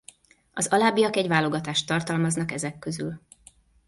[0.53, 3.19] Az alábbiak egy válogatást tartalmaznak ezek közül.